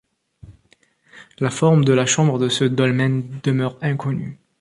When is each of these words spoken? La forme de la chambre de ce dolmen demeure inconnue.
La 1.37 1.51
forme 1.51 1.85
de 1.85 1.93
la 1.93 2.07
chambre 2.07 2.39
de 2.39 2.49
ce 2.49 2.63
dolmen 2.63 3.39
demeure 3.43 3.77
inconnue. 3.83 4.39